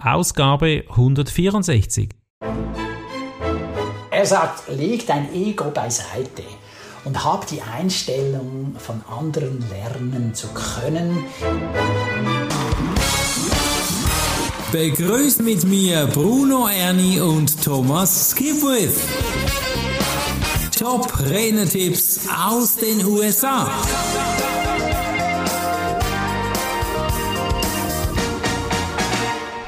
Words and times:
Ausgabe 0.00 0.84
164. 0.90 2.10
Er 4.12 4.26
sagt, 4.26 4.68
leg 4.68 5.04
dein 5.08 5.34
Ego 5.34 5.72
beiseite 5.72 6.44
und 7.04 7.24
hab 7.24 7.48
die 7.48 7.60
Einstellung, 7.62 8.76
von 8.78 9.02
anderen 9.10 9.64
lernen 9.68 10.34
zu 10.34 10.46
können. 10.54 11.24
Begrüßt 14.70 15.42
mit 15.42 15.64
mir 15.64 16.06
Bruno 16.06 16.68
Ernie 16.68 17.18
und 17.18 17.60
Thomas 17.64 18.30
Skipwith. 18.30 19.00
Top 20.78 21.12
Rennertipps 21.28 22.20
aus 22.28 22.76
den 22.76 23.04
USA. 23.04 23.68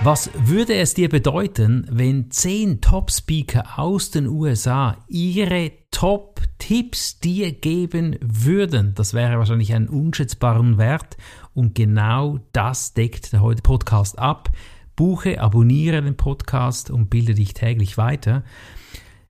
Was 0.03 0.31
würde 0.35 0.77
es 0.77 0.95
dir 0.95 1.11
bedeuten, 1.11 1.87
wenn 1.91 2.31
zehn 2.31 2.81
Top-Speaker 2.81 3.79
aus 3.79 4.11
den 4.11 4.29
USA 4.29 4.97
ihre 5.09 5.73
Top-Tipps 5.91 7.21
dir 7.21 7.53
geben 7.53 8.17
würden? 8.23 8.95
Das 8.95 9.13
wäre 9.13 9.37
wahrscheinlich 9.37 9.75
einen 9.75 9.91
unschätzbaren 9.91 10.79
Wert 10.79 11.19
und 11.53 11.75
genau 11.75 12.39
das 12.55 12.95
deckt 12.95 13.35
der 13.35 13.43
heutige 13.43 13.63
Podcast 13.63 14.19
ab. 14.19 14.49
Buche, 14.97 15.39
abonniere 15.39 16.01
den 16.01 16.17
Podcast 16.17 16.91
und 16.91 17.11
bilde 17.11 17.35
dich 17.35 17.53
täglich 17.53 17.99
weiter. 17.99 18.43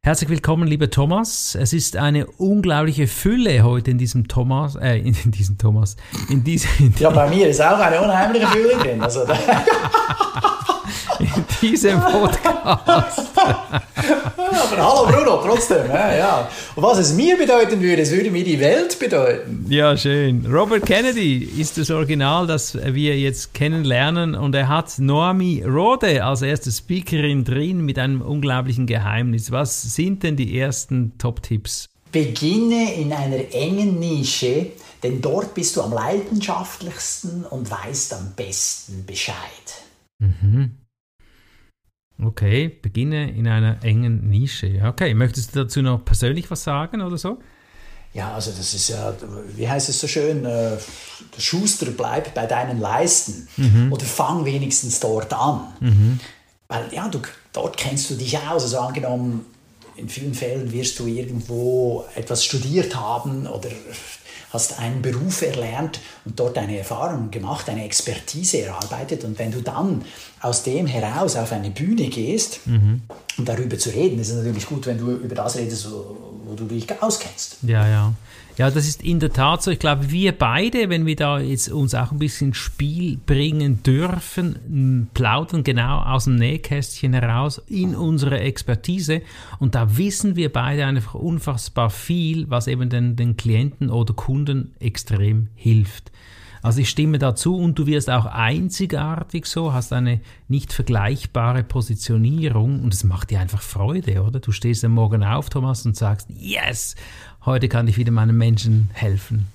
Herzlich 0.02 0.30
willkommen, 0.30 0.66
lieber 0.66 0.88
Thomas. 0.88 1.54
Es 1.54 1.74
ist 1.74 1.94
eine 1.94 2.26
unglaubliche 2.26 3.06
Fülle 3.06 3.62
heute 3.62 3.90
in 3.90 3.98
diesem 3.98 4.28
Thomas, 4.28 4.74
äh, 4.76 4.96
in, 4.96 5.14
in 5.24 5.30
diesem 5.30 5.58
Thomas, 5.58 5.96
in 6.30 6.42
diesem. 6.42 6.94
ja, 6.98 7.10
bei 7.10 7.28
mir 7.28 7.48
ist 7.48 7.60
auch 7.60 7.78
eine 7.78 8.00
unheimliche 8.00 8.46
Fülle 8.46 8.78
drin. 8.78 9.02
Also, 9.02 9.26
in 11.18 11.44
diesem 11.60 12.00
Podcast. 12.00 13.30
Aber 13.36 14.76
hallo 14.76 15.06
Bruno, 15.06 15.42
trotzdem. 15.44 15.88
Ja, 15.88 16.16
ja. 16.16 16.48
Und 16.74 16.82
was 16.82 16.98
es 16.98 17.12
mir 17.12 17.36
bedeuten 17.36 17.80
würde, 17.80 18.02
es 18.02 18.10
würde 18.10 18.30
mir 18.30 18.44
die 18.44 18.58
Welt 18.60 18.98
bedeuten. 18.98 19.66
Ja, 19.68 19.96
schön. 19.96 20.46
Robert 20.46 20.86
Kennedy 20.86 21.44
ist 21.58 21.78
das 21.78 21.90
Original, 21.90 22.46
das 22.46 22.74
wir 22.74 23.18
jetzt 23.18 23.54
kennenlernen. 23.54 24.34
Und 24.34 24.54
er 24.54 24.68
hat 24.68 24.98
Noami 24.98 25.62
Rode 25.66 26.24
als 26.24 26.42
erste 26.42 26.70
Speakerin 26.70 27.44
drin 27.44 27.80
mit 27.80 27.98
einem 27.98 28.22
unglaublichen 28.22 28.86
Geheimnis. 28.86 29.50
Was 29.50 29.82
sind 29.94 30.22
denn 30.22 30.36
die 30.36 30.58
ersten 30.58 31.16
Top-Tipps? 31.18 31.88
Beginne 32.12 32.94
in 32.94 33.12
einer 33.12 33.54
engen 33.54 34.00
Nische, 34.00 34.66
denn 35.02 35.20
dort 35.20 35.54
bist 35.54 35.76
du 35.76 35.82
am 35.82 35.92
leidenschaftlichsten 35.92 37.44
und 37.44 37.70
weißt 37.70 38.14
am 38.14 38.32
besten 38.34 39.06
Bescheid. 39.06 39.36
Mhm. 40.20 40.76
Okay, 42.22 42.68
beginne 42.68 43.30
in 43.30 43.48
einer 43.48 43.82
engen 43.82 44.28
Nische. 44.28 44.82
Okay, 44.86 45.14
möchtest 45.14 45.54
du 45.54 45.64
dazu 45.64 45.82
noch 45.82 46.04
persönlich 46.04 46.50
was 46.50 46.62
sagen 46.62 47.00
oder 47.00 47.16
so? 47.16 47.38
Ja, 48.12 48.34
also 48.34 48.50
das 48.50 48.74
ist 48.74 48.88
ja, 48.88 49.14
wie 49.56 49.68
heißt 49.68 49.88
es 49.88 50.00
so 50.00 50.08
schön, 50.08 50.44
äh, 50.44 50.76
der 51.36 51.40
Schuster 51.40 51.86
bleibt 51.92 52.34
bei 52.34 52.46
deinen 52.46 52.80
Leisten 52.80 53.48
mhm. 53.56 53.92
oder 53.92 54.04
fang 54.04 54.44
wenigstens 54.44 55.00
dort 55.00 55.32
an. 55.32 55.68
Mhm. 55.80 56.20
Weil 56.68 56.92
ja, 56.92 57.08
du, 57.08 57.20
dort 57.52 57.76
kennst 57.76 58.10
du 58.10 58.14
dich 58.14 58.36
aus. 58.36 58.64
Also 58.64 58.80
angenommen, 58.80 59.46
in 60.00 60.08
vielen 60.08 60.34
Fällen 60.34 60.72
wirst 60.72 60.98
du 60.98 61.06
irgendwo 61.06 62.04
etwas 62.14 62.44
studiert 62.44 62.96
haben 62.96 63.46
oder 63.46 63.68
hast 64.52 64.78
einen 64.78 65.00
Beruf 65.00 65.42
erlernt 65.42 66.00
und 66.24 66.38
dort 66.38 66.58
eine 66.58 66.78
Erfahrung 66.78 67.30
gemacht, 67.30 67.68
eine 67.68 67.84
Expertise 67.84 68.62
erarbeitet. 68.62 69.24
Und 69.24 69.38
wenn 69.38 69.52
du 69.52 69.60
dann 69.60 70.04
aus 70.40 70.64
dem 70.64 70.86
heraus 70.86 71.36
auf 71.36 71.52
eine 71.52 71.70
Bühne 71.70 72.08
gehst, 72.08 72.66
mhm. 72.66 73.02
um 73.38 73.44
darüber 73.44 73.78
zu 73.78 73.90
reden, 73.90 74.18
ist 74.18 74.30
es 74.30 74.36
natürlich 74.36 74.66
gut, 74.66 74.86
wenn 74.86 74.98
du 74.98 75.12
über 75.12 75.34
das 75.34 75.56
redest, 75.56 75.88
wo 75.90 76.54
du 76.54 76.64
dich 76.64 76.86
auskennst. 77.00 77.58
Ja, 77.62 77.86
ja. 77.86 78.12
Ja, 78.60 78.70
das 78.70 78.86
ist 78.86 79.02
in 79.02 79.20
der 79.20 79.32
Tat 79.32 79.62
so. 79.62 79.70
Ich 79.70 79.78
glaube, 79.78 80.10
wir 80.10 80.32
beide, 80.32 80.90
wenn 80.90 81.06
wir 81.06 81.16
da 81.16 81.40
jetzt 81.40 81.70
uns 81.70 81.94
auch 81.94 82.12
ein 82.12 82.18
bisschen 82.18 82.52
Spiel 82.52 83.16
bringen 83.16 83.82
dürfen, 83.82 85.08
plaudern 85.14 85.64
genau 85.64 86.00
aus 86.02 86.24
dem 86.24 86.36
Nähkästchen 86.36 87.14
heraus 87.14 87.56
in 87.68 87.94
unsere 87.94 88.40
Expertise. 88.40 89.22
Und 89.60 89.74
da 89.74 89.96
wissen 89.96 90.36
wir 90.36 90.52
beide 90.52 90.84
einfach 90.84 91.14
unfassbar 91.14 91.88
viel, 91.88 92.50
was 92.50 92.66
eben 92.66 92.90
den, 92.90 93.16
den 93.16 93.38
Klienten 93.38 93.88
oder 93.88 94.12
Kunden 94.12 94.74
extrem 94.78 95.48
hilft. 95.54 96.12
Also 96.62 96.80
ich 96.80 96.90
stimme 96.90 97.18
dazu 97.18 97.56
und 97.56 97.78
du 97.78 97.86
wirst 97.86 98.10
auch 98.10 98.26
einzigartig 98.26 99.46
so, 99.46 99.72
hast 99.72 99.92
eine 99.92 100.20
nicht 100.48 100.72
vergleichbare 100.72 101.62
Positionierung 101.62 102.82
und 102.82 102.92
es 102.92 103.04
macht 103.04 103.30
dir 103.30 103.40
einfach 103.40 103.62
Freude, 103.62 104.22
oder? 104.22 104.40
Du 104.40 104.52
stehst 104.52 104.84
am 104.84 104.92
Morgen 104.92 105.24
auf, 105.24 105.48
Thomas, 105.48 105.86
und 105.86 105.96
sagst, 105.96 106.28
yes, 106.30 106.96
heute 107.46 107.68
kann 107.68 107.88
ich 107.88 107.96
wieder 107.96 108.12
meinen 108.12 108.36
Menschen 108.36 108.90
helfen. 108.92 109.48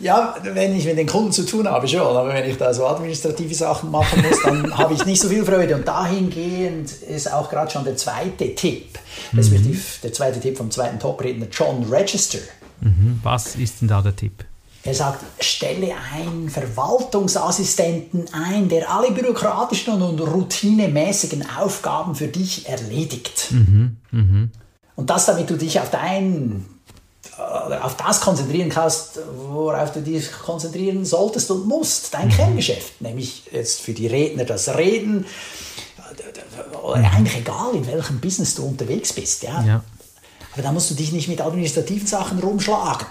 Ja, 0.00 0.34
wenn 0.42 0.76
ich 0.76 0.84
mit 0.84 0.98
den 0.98 1.06
Kunden 1.06 1.32
zu 1.32 1.46
tun 1.46 1.68
habe, 1.68 1.86
schon. 1.86 2.00
Aber 2.00 2.28
wenn 2.28 2.48
ich 2.48 2.56
da 2.56 2.74
so 2.74 2.86
administrative 2.86 3.54
Sachen 3.54 3.90
machen 3.90 4.22
muss, 4.22 4.42
dann 4.42 4.76
habe 4.78 4.94
ich 4.94 5.06
nicht 5.06 5.22
so 5.22 5.28
viel 5.28 5.44
Freude. 5.44 5.76
Und 5.76 5.86
dahingehend 5.86 6.90
ist 6.90 7.32
auch 7.32 7.48
gerade 7.48 7.70
schon 7.70 7.84
der 7.84 7.96
zweite 7.96 8.54
Tipp, 8.54 8.98
respektive 9.32 9.76
mhm. 9.76 9.82
der 10.02 10.12
zweite 10.12 10.40
Tipp 10.40 10.56
vom 10.56 10.70
zweiten 10.70 10.98
Top-Redner, 10.98 11.46
John 11.50 11.84
Register. 11.84 12.40
Mhm. 12.80 13.20
Was 13.22 13.54
ist 13.54 13.80
denn 13.80 13.88
da 13.88 14.02
der 14.02 14.16
Tipp? 14.16 14.44
Er 14.86 14.94
sagt, 14.94 15.24
stelle 15.42 15.94
einen 16.12 16.50
Verwaltungsassistenten 16.50 18.26
ein, 18.34 18.68
der 18.68 18.92
alle 18.92 19.12
bürokratischen 19.12 20.02
und 20.02 20.20
routinemäßigen 20.20 21.48
Aufgaben 21.56 22.14
für 22.14 22.28
dich 22.28 22.68
erledigt. 22.68 23.48
Mhm, 23.50 23.96
mh. 24.10 24.48
Und 24.96 25.10
das, 25.10 25.24
damit 25.26 25.48
du 25.48 25.56
dich 25.56 25.80
auf 25.80 25.90
dein 25.90 26.66
äh, 27.38 27.76
auf 27.78 27.96
das 27.96 28.20
konzentrieren 28.20 28.68
kannst, 28.68 29.18
worauf 29.48 29.92
du 29.92 30.02
dich 30.02 30.30
konzentrieren 30.30 31.04
solltest 31.06 31.50
und 31.50 31.66
musst, 31.66 32.12
dein 32.12 32.28
mhm. 32.28 32.32
Kerngeschäft, 32.32 33.00
nämlich 33.00 33.44
jetzt 33.50 33.80
für 33.80 33.92
die 33.92 34.06
Redner 34.06 34.44
das 34.44 34.68
Reden, 34.76 35.24
mhm. 35.24 37.04
eigentlich 37.04 37.38
egal, 37.38 37.74
in 37.74 37.86
welchem 37.86 38.20
Business 38.20 38.54
du 38.54 38.64
unterwegs 38.64 39.14
bist. 39.14 39.42
Ja? 39.42 39.64
ja. 39.64 39.84
Aber 40.52 40.62
da 40.62 40.72
musst 40.72 40.90
du 40.90 40.94
dich 40.94 41.10
nicht 41.10 41.28
mit 41.28 41.40
administrativen 41.40 42.06
Sachen 42.06 42.38
rumschlagen. 42.38 43.06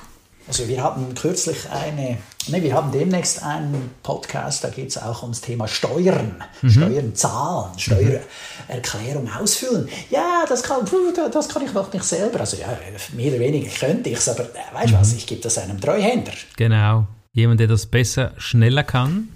Also 0.48 0.68
wir 0.68 0.84
hatten 0.84 1.16
kürzlich 1.16 1.70
eine, 1.70 2.18
ne, 2.48 2.62
wir 2.62 2.74
haben 2.74 2.92
demnächst 2.92 3.42
einen 3.44 3.92
Podcast, 4.04 4.64
da 4.64 4.70
geht 4.70 4.90
es 4.90 4.98
auch 4.98 5.22
ums 5.24 5.40
Thema 5.40 5.68
Steuern, 5.68 6.44
mhm. 6.62 6.70
Steuern 6.70 7.16
zahlen, 7.16 7.78
Steuererklärung 7.78 9.30
ausfüllen. 9.32 9.88
Ja, 10.10 10.44
das 10.48 10.64
kann, 10.64 10.86
das 11.32 11.48
kann 11.48 11.66
ich 11.66 11.74
noch 11.74 11.92
nicht 11.94 12.04
selber. 12.04 12.42
Also 12.42 12.58
ja, 12.58 12.78
mehr 13.14 13.32
oder 13.32 13.40
weniger 13.40 13.70
könnte 13.70 14.10
ich 14.10 14.18
es, 14.18 14.28
aber 14.28 14.44
äh, 14.44 14.74
weißt 14.74 14.90
du 14.90 14.96
mhm. 14.96 15.00
was, 15.00 15.14
ich 15.14 15.26
gebe 15.26 15.42
das 15.42 15.58
einem 15.58 15.80
Treuhänder. 15.80 16.34
Genau, 16.58 17.08
jemand, 17.32 17.62
der 17.62 17.68
das 17.68 17.86
besser, 17.86 18.34
schneller 18.38 18.84
kann. 18.84 19.30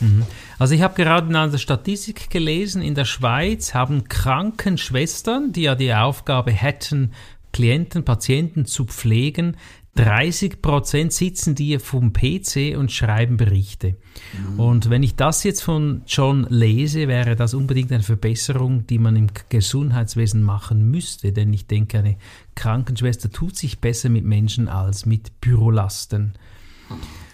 Mhm. 0.00 0.26
Also 0.58 0.74
ich 0.74 0.82
habe 0.82 0.94
gerade 0.94 1.28
in 1.28 1.36
einer 1.36 1.56
Statistik 1.58 2.28
gelesen, 2.30 2.82
in 2.82 2.94
der 2.94 3.04
Schweiz 3.04 3.72
haben 3.74 4.04
Krankenschwestern, 4.08 5.52
die 5.52 5.62
ja 5.62 5.74
die 5.74 5.94
Aufgabe 5.94 6.50
hätten, 6.50 7.12
Klienten, 7.52 8.04
Patienten 8.04 8.66
zu 8.66 8.84
pflegen, 8.84 9.56
30 9.96 10.62
Prozent 10.62 11.12
sitzen 11.12 11.54
die 11.54 11.78
vom 11.78 12.12
PC 12.12 12.76
und 12.76 12.92
schreiben 12.92 13.36
Berichte. 13.36 13.96
Mhm. 14.32 14.60
Und 14.60 14.90
wenn 14.90 15.02
ich 15.02 15.16
das 15.16 15.42
jetzt 15.42 15.62
von 15.62 16.02
John 16.06 16.46
lese, 16.48 17.08
wäre 17.08 17.34
das 17.34 17.54
unbedingt 17.54 17.90
eine 17.90 18.02
Verbesserung, 18.02 18.86
die 18.86 18.98
man 18.98 19.16
im 19.16 19.28
Gesundheitswesen 19.48 20.42
machen 20.42 20.90
müsste. 20.90 21.32
Denn 21.32 21.52
ich 21.52 21.66
denke, 21.66 21.98
eine 21.98 22.16
Krankenschwester 22.54 23.30
tut 23.30 23.56
sich 23.56 23.80
besser 23.80 24.08
mit 24.08 24.24
Menschen 24.24 24.68
als 24.68 25.06
mit 25.06 25.40
Bürolasten. 25.40 26.34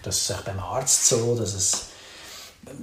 Das 0.01 0.21
ist 0.21 0.31
auch 0.31 0.41
beim 0.41 0.59
Arzt 0.59 1.07
so, 1.07 1.35
dass 1.37 1.53
es 1.53 1.89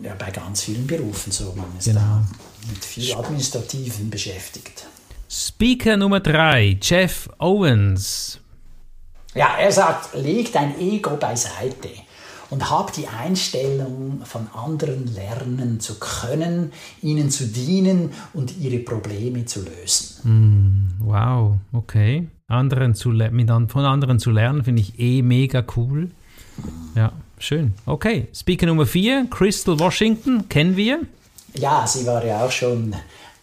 ja, 0.03 0.15
bei 0.15 0.31
ganz 0.31 0.63
vielen 0.63 0.87
Berufen 0.87 1.33
so. 1.33 1.53
Man 1.57 1.77
ist 1.79 1.87
genau. 1.87 2.23
mit 2.69 2.85
viel 2.85 3.13
Administrativen 3.15 4.11
beschäftigt. 4.11 4.87
Speaker 5.29 5.97
Nummer 5.97 6.21
3, 6.21 6.79
Jeff 6.83 7.29
Owens. 7.39 8.41
Ja, 9.35 9.57
er 9.59 9.71
sagt, 9.71 10.15
leg 10.15 10.53
dein 10.53 10.79
Ego 10.81 11.17
beiseite 11.17 11.91
und 12.51 12.69
hab 12.69 12.93
die 12.93 13.07
Einstellung, 13.07 14.23
von 14.25 14.49
anderen 14.53 15.07
lernen 15.15 15.79
zu 15.79 15.99
können, 15.99 16.73
ihnen 17.01 17.31
zu 17.31 17.47
dienen 17.47 18.11
und 18.35 18.59
ihre 18.59 18.81
Probleme 18.81 19.45
zu 19.45 19.61
lösen. 19.63 20.91
Mm, 20.99 21.05
wow, 21.07 21.57
okay. 21.73 22.27
Anderen 22.49 22.95
zu 22.95 23.11
mit, 23.11 23.49
von 23.49 23.85
anderen 23.85 24.19
zu 24.19 24.33
lernen, 24.33 24.65
finde 24.65 24.83
ich 24.83 24.99
eh 24.99 25.23
mega 25.23 25.65
cool. 25.77 26.11
Ja, 26.97 27.13
schön. 27.39 27.75
Okay, 27.87 28.27
Speaker 28.35 28.67
Nummer 28.67 28.87
4, 28.87 29.29
Crystal 29.31 29.79
Washington, 29.79 30.49
kennen 30.49 30.77
wir? 30.77 31.01
Ja, 31.55 31.87
sie 31.87 32.05
war 32.07 32.25
ja 32.25 32.45
auch 32.45 32.51
schon 32.51 32.95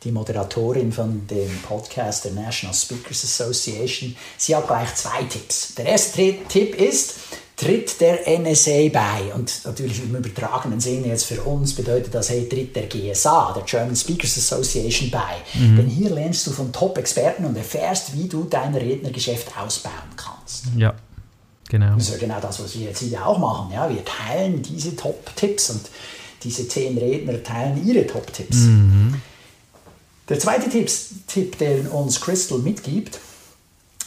die 0.07 0.13
Moderatorin 0.13 0.91
von 0.91 1.27
dem 1.27 1.61
Podcast 1.67 2.25
der 2.25 2.31
National 2.31 2.73
Speakers 2.73 3.25
Association. 3.25 4.15
Sie 4.37 4.55
hat 4.55 4.65
gleich 4.65 4.95
zwei 4.95 5.23
Tipps. 5.23 5.75
Der 5.75 5.85
erste 5.85 6.35
Tipp 6.47 6.75
ist, 6.75 7.15
tritt 7.57 7.99
der 7.99 8.21
NSA 8.39 8.87
bei. 8.89 9.33
Und 9.35 9.61
natürlich 9.65 10.01
im 10.01 10.15
übertragenen 10.15 10.79
Sinne 10.79 11.07
jetzt 11.07 11.25
für 11.25 11.41
uns 11.41 11.73
bedeutet 11.73 12.15
das, 12.15 12.29
hey, 12.29 12.47
tritt 12.47 12.75
der 12.75 12.87
GSA, 12.87 13.53
der 13.53 13.63
German 13.63 13.95
Speakers 13.95 14.37
Association, 14.37 15.11
bei. 15.11 15.59
Mhm. 15.59 15.75
Denn 15.75 15.87
hier 15.87 16.09
lernst 16.09 16.47
du 16.47 16.51
von 16.51 16.71
Top-Experten 16.71 17.43
und 17.43 17.57
erfährst, 17.57 18.15
wie 18.15 18.29
du 18.29 18.45
dein 18.45 18.73
Rednergeschäft 18.75 19.57
ausbauen 19.57 19.93
kannst. 20.15 20.67
Ja. 20.77 20.95
Genau. 21.69 21.95
Das 21.95 22.03
ist 22.03 22.11
ja 22.13 22.17
genau 22.17 22.39
das, 22.39 22.63
was 22.63 22.79
wir 22.79 22.87
jetzt 22.87 22.99
hier 22.99 23.25
auch 23.25 23.39
machen. 23.39 23.73
Ja, 23.73 23.89
wir 23.89 24.05
teilen 24.05 24.61
diese 24.61 24.95
Top-Tipps 24.95 25.71
und 25.71 25.81
diese 26.43 26.65
zehn 26.65 26.97
Redner 26.97 27.43
teilen 27.43 27.85
ihre 27.85 28.07
Top-Tipps. 28.07 28.55
Mhm. 28.55 29.21
Der 30.29 30.39
zweite 30.39 30.69
Tipp, 30.69 31.57
den 31.57 31.87
uns 31.87 32.19
Crystal 32.19 32.59
mitgibt, 32.59 33.19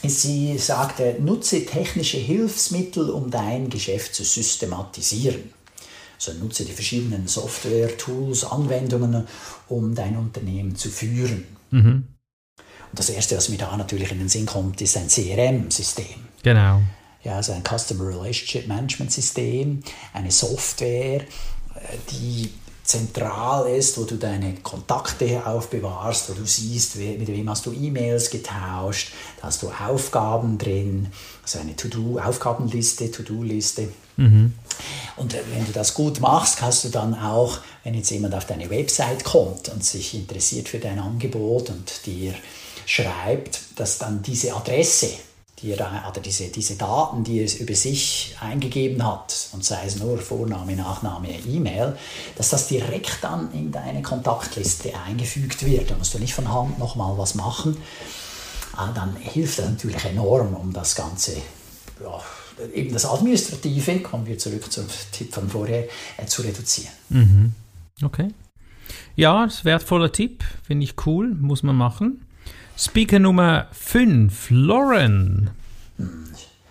ist, 0.03 0.21
sie 0.21 0.57
sagte, 0.57 1.15
nutze 1.19 1.65
technische 1.65 2.17
Hilfsmittel, 2.17 3.09
um 3.09 3.31
dein 3.31 3.69
Geschäft 3.69 4.15
zu 4.15 4.23
systematisieren. 4.23 5.53
Also 6.15 6.33
nutze 6.33 6.65
die 6.65 6.71
verschiedenen 6.71 7.27
Software, 7.27 7.97
Tools, 7.97 8.43
Anwendungen, 8.43 9.27
um 9.67 9.95
dein 9.95 10.17
Unternehmen 10.17 10.75
zu 10.75 10.89
führen. 10.89 11.45
Mhm. 11.71 12.07
Und 12.91 12.99
das 12.99 13.09
Erste, 13.09 13.37
was 13.37 13.49
mir 13.49 13.57
da 13.57 13.75
natürlich 13.75 14.11
in 14.11 14.19
den 14.19 14.29
Sinn 14.29 14.45
kommt, 14.45 14.81
ist 14.81 14.97
ein 14.97 15.07
CRM-System. 15.07 16.05
Genau. 16.43 16.81
Ja, 17.23 17.37
also 17.37 17.53
ein 17.53 17.63
Customer 17.63 18.07
Relationship 18.07 18.67
Management 18.67 19.11
System, 19.11 19.81
eine 20.13 20.31
Software, 20.31 21.21
die 22.11 22.51
zentral 22.91 23.69
ist, 23.73 23.97
wo 23.97 24.03
du 24.03 24.17
deine 24.17 24.55
Kontakte 24.55 25.45
aufbewahrst, 25.45 26.29
wo 26.29 26.33
du 26.33 26.45
siehst, 26.45 26.97
mit 26.97 27.27
wem 27.27 27.49
hast 27.49 27.65
du 27.65 27.71
E-Mails 27.71 28.29
getauscht, 28.29 29.11
da 29.37 29.47
hast 29.47 29.63
du 29.63 29.69
Aufgaben 29.69 30.57
drin, 30.57 31.07
also 31.43 31.59
eine 31.59 31.75
To-Do-Aufgabenliste, 31.75 33.11
To-Do-Liste. 33.11 33.89
Mhm. 34.17 34.53
Und 35.15 35.33
wenn 35.33 35.65
du 35.65 35.71
das 35.71 35.93
gut 35.93 36.19
machst, 36.19 36.57
kannst 36.57 36.83
du 36.83 36.89
dann 36.89 37.15
auch, 37.15 37.59
wenn 37.83 37.93
jetzt 37.93 38.11
jemand 38.11 38.35
auf 38.35 38.45
deine 38.45 38.69
Website 38.69 39.23
kommt 39.23 39.69
und 39.69 39.83
sich 39.83 40.13
interessiert 40.13 40.67
für 40.67 40.79
dein 40.79 40.99
Angebot 40.99 41.69
und 41.69 42.05
dir 42.05 42.33
schreibt, 42.85 43.59
dass 43.77 43.99
dann 43.99 44.21
diese 44.21 44.53
Adresse 44.53 45.11
die 45.61 45.71
er, 45.71 46.05
oder 46.09 46.21
diese, 46.21 46.47
diese 46.47 46.75
Daten, 46.75 47.23
die 47.23 47.39
er 47.39 47.59
über 47.59 47.75
sich 47.75 48.35
eingegeben 48.39 49.05
hat, 49.05 49.49
und 49.53 49.63
sei 49.63 49.85
es 49.85 49.97
nur 49.97 50.17
Vorname, 50.17 50.75
Nachname, 50.75 51.29
E-Mail, 51.47 51.95
dass 52.35 52.49
das 52.49 52.67
direkt 52.67 53.19
dann 53.21 53.51
in 53.53 53.71
deine 53.71 54.01
Kontaktliste 54.01 54.91
eingefügt 55.05 55.65
wird. 55.65 55.91
Da 55.91 55.95
musst 55.97 56.13
du 56.13 56.19
nicht 56.19 56.33
von 56.33 56.51
Hand 56.51 56.79
nochmal 56.79 57.17
was 57.17 57.35
machen. 57.35 57.77
Ah, 58.75 58.91
dann 58.93 59.15
hilft 59.17 59.59
das 59.59 59.69
natürlich 59.69 60.03
enorm, 60.05 60.55
um 60.55 60.73
das 60.73 60.95
Ganze, 60.95 61.33
ja, 62.01 62.21
eben 62.73 62.93
das 62.93 63.05
Administrative, 63.05 63.99
kommen 63.99 64.25
wir 64.25 64.37
zurück 64.37 64.71
zum 64.71 64.85
Tipp 65.11 65.33
von 65.33 65.49
vorher, 65.49 65.87
äh, 66.17 66.25
zu 66.25 66.41
reduzieren. 66.41 66.93
Mhm. 67.09 67.51
Okay. 68.01 68.29
Ja, 69.15 69.45
das 69.45 69.55
ist 69.55 69.61
ein 69.61 69.65
wertvoller 69.65 70.11
Tipp, 70.11 70.43
finde 70.63 70.85
ich 70.85 70.95
cool, 71.05 71.35
muss 71.35 71.63
man 71.63 71.75
machen. 71.75 72.25
Speaker 72.77 73.19
Nummer 73.19 73.67
5, 73.71 74.47
Lauren. 74.49 75.49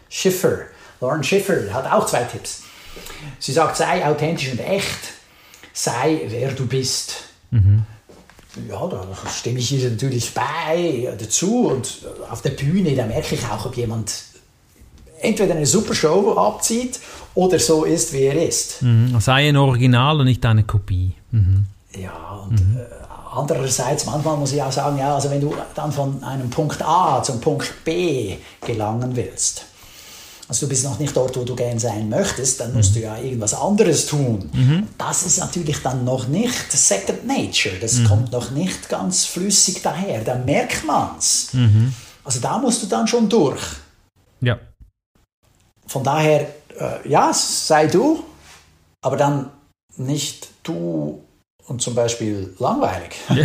Schiffer. 0.09 0.61
Lauren 1.01 1.23
Schiffer 1.23 1.73
hat 1.73 1.91
auch 1.91 2.07
zwei 2.07 2.25
Tipps. 2.25 2.65
Sie 3.39 3.53
sagt, 3.53 3.77
sei 3.77 4.05
authentisch 4.07 4.51
und 4.53 4.61
echt, 4.61 4.99
sei 5.73 6.23
wer 6.29 6.53
du 6.53 6.67
bist. 6.67 7.25
Mhm. 7.51 7.85
Ja, 8.69 8.87
da 8.89 9.07
stimme 9.29 9.61
ich 9.61 9.73
ihr 9.73 9.89
natürlich 9.89 10.35
bei 10.35 11.15
dazu 11.19 11.69
und 11.69 11.99
auf 12.29 12.43
der 12.43 12.51
Bühne, 12.51 12.97
da 12.97 13.07
merke 13.07 13.37
ich 13.37 13.45
auch, 13.47 13.67
ob 13.67 13.77
jemand 13.77 14.13
entweder 15.21 15.55
eine 15.55 15.67
super 15.67 15.95
Show 15.95 16.37
abzieht 16.37 16.99
oder 17.35 17.59
so 17.59 17.85
ist, 17.85 18.13
wie 18.13 18.23
er 18.23 18.49
ist. 18.49 18.83
Mhm. 18.83 19.21
Sei 19.21 19.49
ein 19.49 19.57
Original 19.57 20.19
und 20.21 20.27
nicht 20.27 20.45
eine 20.45 20.65
Kopie. 20.65 21.15
Mhm. 21.31 21.67
Ja, 21.97 22.45
und 22.49 22.61
mhm. 22.61 22.77
äh, 22.79 23.00
Andererseits, 23.33 24.07
manchmal 24.07 24.37
muss 24.37 24.53
ich 24.53 24.61
auch 24.61 24.73
sagen, 24.73 24.99
ja, 24.99 25.15
also 25.15 25.31
wenn 25.31 25.41
du 25.41 25.55
dann 25.75 25.93
von 25.93 26.23
einem 26.25 26.51
Punkt 26.51 26.83
A 26.83 27.23
zum 27.23 27.41
Punkt 27.41 27.85
B 27.85 28.37
gelangen 28.61 29.15
willst, 29.15 29.67
also 30.49 30.67
du 30.67 30.71
bist 30.71 30.83
noch 30.83 30.99
nicht 30.99 31.17
dort, 31.17 31.37
wo 31.37 31.45
du 31.45 31.55
gern 31.55 31.79
sein 31.79 32.09
möchtest, 32.09 32.59
dann 32.59 32.75
musst 32.75 32.97
du 32.97 33.01
ja 33.01 33.17
irgendwas 33.17 33.55
anderes 33.55 34.07
tun. 34.07 34.51
Mhm. 34.53 34.89
Das 34.99 35.23
ist 35.23 35.39
natürlich 35.39 35.81
dann 35.81 36.05
noch 36.05 36.27
nicht 36.27 36.73
Second 36.73 37.25
Nature, 37.25 37.77
das 37.81 37.99
mhm. 37.99 38.09
kommt 38.09 38.33
noch 38.33 38.51
nicht 38.51 38.89
ganz 38.89 39.27
flüssig 39.27 39.81
daher, 39.81 40.25
da 40.25 40.35
merkt 40.35 40.85
man's. 40.85 41.51
Mhm. 41.53 41.95
Also 42.25 42.41
da 42.41 42.59
musst 42.59 42.83
du 42.83 42.89
dann 42.89 43.07
schon 43.07 43.29
durch. 43.29 43.63
Ja. 44.41 44.59
Von 45.87 46.03
daher, 46.03 46.49
äh, 46.81 47.09
ja, 47.09 47.33
sei 47.33 47.87
du, 47.87 48.25
aber 49.03 49.17
dann 49.17 49.53
nicht 49.97 50.49
du 50.65 51.23
und 51.71 51.81
zum 51.81 51.95
Beispiel 51.95 52.53
langweilig. 52.59 53.17
Ja. 53.29 53.45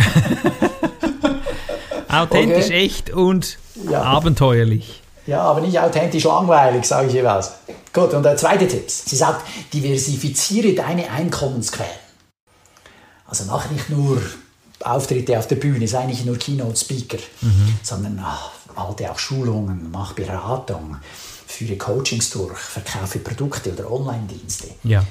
authentisch, 2.22 2.66
okay. 2.66 2.84
echt 2.84 3.10
und 3.10 3.56
ja. 3.88 4.02
abenteuerlich. 4.02 5.00
Ja, 5.26 5.42
aber 5.42 5.60
nicht 5.60 5.78
authentisch 5.78 6.24
langweilig, 6.24 6.84
sage 6.84 7.06
ich 7.06 7.14
jeweils. 7.14 7.52
Gut, 7.92 8.12
und 8.14 8.24
der 8.24 8.36
zweite 8.36 8.66
Tipp. 8.66 8.90
Sie 8.90 9.16
sagt, 9.16 9.46
diversifiziere 9.72 10.74
deine 10.74 11.08
Einkommensquellen. 11.08 11.90
Also 13.26 13.44
mach 13.44 13.70
nicht 13.70 13.90
nur 13.90 14.20
Auftritte 14.80 15.38
auf 15.38 15.46
der 15.46 15.56
Bühne, 15.56 15.86
sei 15.86 16.06
nicht 16.06 16.26
nur 16.26 16.36
Keynote-Speaker, 16.36 17.18
mhm. 17.42 17.78
sondern 17.82 18.20
ach, 18.24 18.50
halte 18.76 19.10
auch 19.10 19.18
Schulungen, 19.20 19.88
mach 19.92 20.14
Beratung, 20.14 20.96
führe 21.46 21.76
Coachings 21.76 22.30
durch, 22.30 22.58
verkaufe 22.58 23.20
Produkte 23.20 23.72
oder 23.72 23.90
Online-Dienste. 23.90 24.68
Ja. 24.82 25.04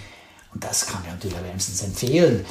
Und 0.53 0.63
das 0.63 0.85
kann 0.85 1.01
ich 1.05 1.11
natürlich 1.11 1.41
wärmstens 1.41 1.81
empfehlen 1.81 2.45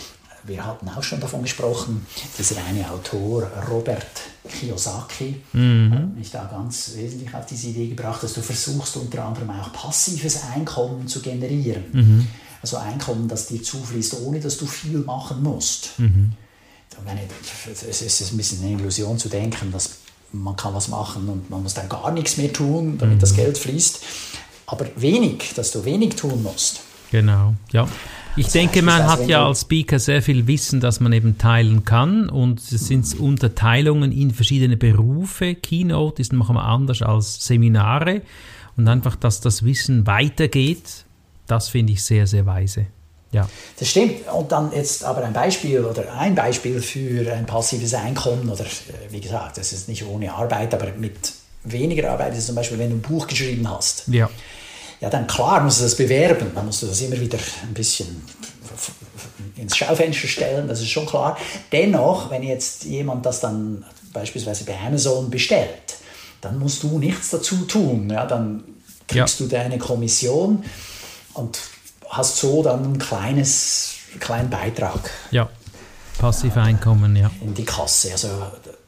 wir 0.46 0.64
hatten 0.64 0.88
auch 0.88 1.02
schon 1.02 1.20
davon 1.20 1.42
gesprochen, 1.42 2.06
dieser 2.38 2.56
eine 2.64 2.90
Autor 2.90 3.44
Robert 3.70 4.06
Kiyosaki 4.48 5.42
mhm. 5.52 5.92
hat 5.92 6.16
mich 6.16 6.30
da 6.30 6.44
ganz 6.44 6.92
wesentlich 6.96 7.34
auf 7.34 7.46
diese 7.46 7.68
Idee 7.68 7.88
gebracht, 7.88 8.22
dass 8.22 8.34
du 8.34 8.42
versuchst 8.42 8.96
unter 8.96 9.24
anderem 9.24 9.50
auch 9.50 9.72
passives 9.72 10.42
Einkommen 10.54 11.08
zu 11.08 11.20
generieren. 11.20 11.84
Mhm. 11.92 12.26
Also 12.60 12.76
Einkommen, 12.76 13.28
das 13.28 13.46
dir 13.46 13.62
zufließt, 13.62 14.20
ohne 14.22 14.40
dass 14.40 14.56
du 14.56 14.66
viel 14.66 14.98
machen 14.98 15.42
musst. 15.42 15.98
Mhm. 15.98 16.32
Meine, 17.04 17.20
es 17.66 18.02
ist 18.02 18.32
ein 18.32 18.36
bisschen 18.36 18.62
eine 18.62 18.80
Illusion 18.80 19.18
zu 19.18 19.28
denken, 19.28 19.72
dass 19.72 19.96
man 20.32 20.56
kann 20.56 20.74
was 20.74 20.88
machen 20.88 21.28
und 21.28 21.50
man 21.50 21.62
muss 21.62 21.74
dann 21.74 21.88
gar 21.88 22.10
nichts 22.12 22.36
mehr 22.36 22.52
tun, 22.52 22.98
damit 22.98 23.22
das 23.22 23.32
mhm. 23.32 23.36
Geld 23.36 23.58
fließt. 23.58 24.00
Aber 24.66 24.86
wenig, 24.96 25.52
dass 25.54 25.72
du 25.72 25.84
wenig 25.84 26.16
tun 26.16 26.42
musst. 26.42 26.80
Genau, 27.10 27.54
ja. 27.72 27.86
Ich 28.36 28.48
denke, 28.48 28.82
man 28.82 29.06
hat 29.06 29.28
ja 29.28 29.46
als 29.46 29.60
Speaker 29.60 30.00
sehr 30.00 30.20
viel 30.20 30.48
Wissen, 30.48 30.80
das 30.80 30.98
man 30.98 31.12
eben 31.12 31.38
teilen 31.38 31.84
kann 31.84 32.28
und 32.28 32.58
es 32.60 32.88
sind 32.88 33.20
Unterteilungen 33.20 34.10
in 34.10 34.32
verschiedene 34.32 34.76
Berufe. 34.76 35.54
Keynote 35.54 36.20
ist 36.20 36.32
noch 36.32 36.48
mal 36.48 36.64
anders 36.64 37.00
als 37.00 37.46
Seminare 37.46 38.22
und 38.76 38.88
einfach, 38.88 39.14
dass 39.14 39.40
das 39.40 39.64
Wissen 39.64 40.08
weitergeht, 40.08 41.04
das 41.46 41.68
finde 41.68 41.92
ich 41.92 42.02
sehr, 42.02 42.26
sehr 42.26 42.44
weise. 42.44 42.86
Ja. 43.30 43.48
Das 43.78 43.88
stimmt. 43.88 44.26
Und 44.32 44.50
dann 44.50 44.72
jetzt 44.72 45.04
aber 45.04 45.22
ein 45.22 45.32
Beispiel 45.32 45.84
oder 45.84 46.12
ein 46.14 46.34
Beispiel 46.34 46.80
für 46.80 47.32
ein 47.32 47.46
passives 47.46 47.94
Einkommen 47.94 48.48
oder 48.48 48.64
äh, 48.64 49.12
wie 49.12 49.20
gesagt, 49.20 49.58
das 49.58 49.72
ist 49.72 49.88
nicht 49.88 50.04
ohne 50.04 50.32
Arbeit, 50.32 50.74
aber 50.74 50.92
mit 50.98 51.32
weniger 51.62 52.10
Arbeit 52.10 52.36
ist 52.36 52.46
zum 52.46 52.56
Beispiel, 52.56 52.78
wenn 52.78 52.90
du 52.90 52.96
ein 52.96 53.02
Buch 53.02 53.28
geschrieben 53.28 53.68
hast. 53.70 54.08
Ja 54.08 54.28
ja, 55.04 55.10
dann 55.10 55.26
klar 55.26 55.62
musst 55.62 55.80
du 55.80 55.82
das 55.84 55.96
bewerben, 55.96 56.50
dann 56.54 56.64
musst 56.64 56.80
du 56.80 56.86
das 56.86 56.98
immer 57.02 57.20
wieder 57.20 57.36
ein 57.62 57.74
bisschen 57.74 58.26
ins 59.54 59.76
Schaufenster 59.76 60.26
stellen, 60.26 60.66
das 60.66 60.80
ist 60.80 60.88
schon 60.88 61.04
klar. 61.04 61.36
Dennoch, 61.70 62.30
wenn 62.30 62.42
jetzt 62.42 62.84
jemand 62.84 63.26
das 63.26 63.40
dann 63.40 63.84
beispielsweise 64.14 64.64
bei 64.64 64.78
Amazon 64.78 65.28
bestellt, 65.28 65.96
dann 66.40 66.58
musst 66.58 66.84
du 66.84 66.98
nichts 66.98 67.28
dazu 67.28 67.66
tun. 67.66 68.08
Ja, 68.08 68.24
dann 68.24 68.64
kriegst 69.06 69.40
ja. 69.40 69.44
du 69.44 69.50
deine 69.50 69.76
Kommission 69.76 70.64
und 71.34 71.58
hast 72.08 72.38
so 72.38 72.62
dann 72.62 72.94
ein 72.94 72.98
kleines, 72.98 73.96
kleinen 74.20 74.48
Beitrag. 74.48 75.10
Ja, 75.30 75.50
Passiveinkommen, 76.16 77.14
ja. 77.14 77.30
In 77.42 77.52
die 77.52 77.66
Kasse. 77.66 78.12
Also 78.12 78.28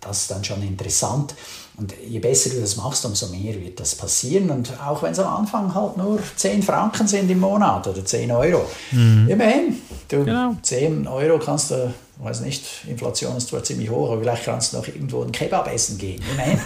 das 0.01 0.23
ist 0.23 0.31
dann 0.31 0.43
schon 0.43 0.63
interessant. 0.63 1.35
Und 1.79 1.93
je 2.07 2.19
besser 2.21 2.51
du 2.51 2.61
das 2.61 2.77
machst, 2.77 3.05
umso 3.05 3.27
mehr 3.29 3.55
wird 3.61 3.79
das 3.79 3.95
passieren. 3.95 4.51
Und 4.51 4.73
auch 4.81 5.03
wenn 5.03 5.13
es 5.13 5.19
am 5.19 5.35
Anfang 5.35 5.75
halt 5.75 5.99
nur 5.99 6.19
10 6.37 6.63
Franken 6.63 7.07
sind 7.07 7.31
im 7.31 7.41
Monat 7.41 7.87
oder 7.87 8.03
10 8.03 8.31
Euro, 8.33 8.65
mhm. 8.93 9.29
immerhin, 9.29 9.81
du, 10.09 10.25
genau. 10.25 10.57
10 10.63 11.07
Euro 11.07 11.39
kannst 11.39 11.73
du, 11.73 11.93
weiß 12.19 12.41
nicht, 12.41 12.65
Inflation 12.89 13.37
ist 13.37 13.49
zwar 13.49 13.63
ziemlich 13.63 13.91
hoch, 13.91 14.11
aber 14.11 14.23
vielleicht 14.23 14.45
kannst 14.45 14.73
du 14.73 14.79
noch 14.79 14.89
irgendwo 14.89 15.23
einen 15.23 15.33
Kebab 15.33 15.71
essen 15.73 15.99
gehen, 15.99 16.23
immerhin. 16.33 16.61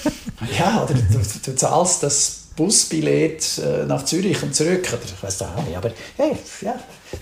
ja, 0.58 0.84
oder 0.84 0.94
du, 0.94 1.18
du, 1.44 1.56
zahlst 1.56 2.04
das 2.04 2.41
Busbillett 2.56 3.58
äh, 3.58 3.84
nach 3.86 4.04
Zürich 4.04 4.42
und 4.42 4.54
zurück. 4.54 4.88
Oder 4.88 5.02
ich 5.04 5.22
weiß 5.22 5.42
auch 5.42 5.64
nicht. 5.64 5.76
Aber 5.76 5.90
hey, 6.16 6.36
ja. 6.60 6.74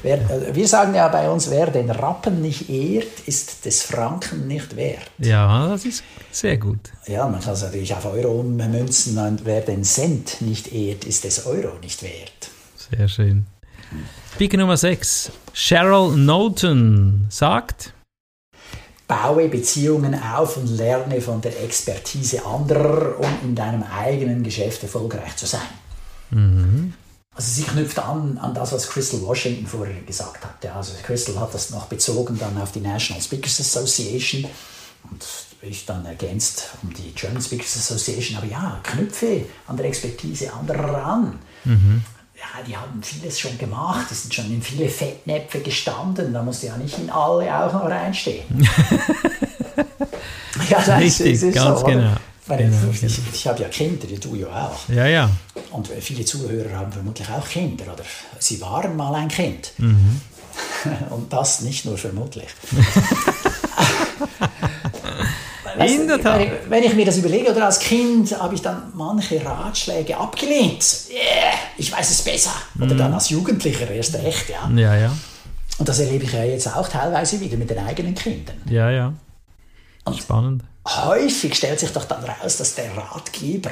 Wer, 0.03 0.19
äh, 0.31 0.55
wir 0.55 0.69
sagen 0.69 0.95
ja 0.95 1.09
bei 1.09 1.29
uns, 1.29 1.51
wer 1.51 1.67
den 1.71 1.91
Rappen 1.91 2.41
nicht 2.41 2.71
ehrt, 2.71 3.21
ist 3.27 3.65
des 3.65 3.83
Franken 3.83 4.47
nicht 4.47 4.77
wert. 4.77 5.11
Ja, 5.19 5.69
das 5.69 5.85
ist 5.85 6.05
sehr 6.31 6.57
gut. 6.59 6.81
Ja, 7.07 7.27
man 7.29 7.41
kann 7.41 7.55
es 7.55 7.63
natürlich 7.63 7.95
auf 7.95 8.07
Euro 8.07 8.41
ummünzen. 8.41 9.19
Und 9.19 9.45
wer 9.45 9.61
den 9.61 9.85
Cent 9.85 10.41
nicht 10.41 10.73
ehrt, 10.73 11.05
ist 11.05 11.25
des 11.25 11.47
Euro 11.47 11.79
nicht 11.81 12.03
wert. 12.03 12.51
Sehr 12.91 13.09
schön. 13.09 13.47
Speaker 14.35 14.59
Nummer 14.59 14.77
6. 14.77 15.33
Cheryl 15.53 16.13
Knowlton 16.15 17.27
sagt, 17.29 17.93
Baue 19.11 19.49
Beziehungen 19.49 20.15
auf 20.15 20.57
und 20.57 20.69
lerne 20.69 21.21
von 21.21 21.41
der 21.41 21.65
Expertise 21.65 22.47
anderer, 22.47 23.19
um 23.19 23.29
in 23.43 23.57
deinem 23.57 23.83
eigenen 23.83 24.45
Geschäft 24.45 24.85
erfolgreich 24.85 25.35
zu 25.35 25.47
sein. 25.47 25.67
Mhm. 26.31 26.95
Also 27.35 27.51
sie 27.51 27.65
knüpft 27.65 27.99
an 27.99 28.39
an 28.39 28.55
das, 28.55 28.71
was 28.71 28.89
Crystal 28.89 29.21
Washington 29.23 29.67
vorher 29.67 30.01
gesagt 30.03 30.45
hat. 30.45 30.63
Ja, 30.63 30.77
also 30.77 30.93
Crystal 31.03 31.41
hat 31.41 31.53
das 31.53 31.71
noch 31.71 31.87
bezogen 31.87 32.39
dann 32.39 32.57
auf 32.63 32.71
die 32.71 32.81
National 32.81 33.21
Speakers 33.21 33.59
Association 33.59 34.49
und 35.11 35.27
ich 35.63 35.85
dann 35.87 36.07
ergänzt 36.07 36.71
um 36.81 36.95
die 36.95 37.13
German 37.13 37.43
Speakers 37.43 37.79
Association. 37.79 38.39
Aber 38.39 38.47
ja, 38.47 38.79
knüpfe 38.85 39.45
an 39.67 39.77
der 39.77 39.87
Expertise 39.87 40.53
anderer 40.53 41.05
an. 41.05 41.41
Mhm 41.65 42.05
ja, 42.41 42.63
die 42.67 42.77
haben 42.77 43.03
vieles 43.03 43.39
schon 43.39 43.57
gemacht, 43.59 44.07
die 44.11 44.15
sind 44.15 44.35
schon 44.35 44.47
in 44.47 44.63
viele 44.63 44.89
Fettnäpfe 44.89 45.61
gestanden, 45.61 46.33
da 46.33 46.43
musst 46.43 46.63
du 46.63 46.69
ja 46.69 46.77
nicht 46.77 46.99
in 46.99 47.11
alle 47.11 47.55
auch 47.55 47.73
noch 47.73 47.85
reinstehen. 47.85 48.47
ja, 50.71 50.79
das 50.79 51.01
Richtig, 51.01 51.35
ist, 51.35 51.43
ist 51.43 51.55
ganz 51.55 51.81
so, 51.81 51.87
genau. 51.87 52.15
Genau, 52.49 52.77
ich, 52.91 53.01
genau. 53.01 53.13
ich 53.33 53.47
habe 53.47 53.63
ja 53.63 53.69
Kinder, 53.69 54.09
du 54.09 54.35
ja 54.35 54.49
auch. 54.49 54.89
Ja, 54.89 55.07
ja. 55.07 55.31
Und 55.71 55.87
viele 55.87 56.25
Zuhörer 56.25 56.79
haben 56.79 56.91
vermutlich 56.91 57.29
auch 57.29 57.49
Kinder 57.49 57.85
oder 57.93 58.03
sie 58.41 58.61
waren 58.61 58.97
mal 58.97 59.15
ein 59.15 59.29
Kind. 59.29 59.73
Mhm. 59.79 60.21
Und 61.11 61.33
das 61.33 61.61
nicht 61.61 61.85
nur 61.85 61.97
vermutlich. 61.97 62.49
In 65.87 66.07
der 66.07 66.21
Tat. 66.21 66.41
Wenn 66.69 66.83
ich, 66.83 66.95
mir 66.95 67.07
das 67.07 67.19
überlege, 67.19 67.51
oder 67.51 67.67
als 67.67 67.79
Kind 67.79 68.39
habe 68.39 68.55
ich 68.55 68.63
dann 68.63 68.93
manche 68.95 69.45
Ratschläge 69.45 70.17
abgelehnt. 70.17 70.85
Yeah, 71.11 71.53
ich 71.77 71.91
weiß 71.91 72.11
es 72.11 72.23
besser. 72.23 72.53
Oder 72.77 72.95
mhm. 72.95 72.99
dann 72.99 73.15
als 73.15 73.31
Jugendlicher 73.31 73.91
erst 73.91 74.15
recht, 74.15 74.51
ja. 74.51 74.71
Ja, 74.75 74.95
ja. 74.97 75.13
Und 75.79 75.89
das 75.89 75.99
erlebe 75.99 76.25
ich 76.25 76.33
ja 76.33 76.45
jetzt 76.45 76.67
auch 76.67 76.89
teilweise 76.89 77.41
wieder 77.41 77.57
mit 77.57 77.71
den 77.71 77.79
eigenen 77.79 78.15
Kindern. 78.15 78.57
Ja, 78.69 78.91
ja. 78.91 79.15
Und 80.05 80.19
Spannend. 80.19 80.65
Häufig 80.87 81.55
stellt 81.55 81.81
sich 81.81 81.93
doch 81.93 82.05
dann 82.05 82.25
raus, 82.25 82.57
dass 82.57 82.75
der 82.75 82.97
Ratgeber, 82.97 83.71